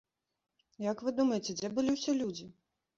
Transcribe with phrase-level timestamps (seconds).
[0.89, 2.55] Як вы думаеце, дзе былі ўсе людзі?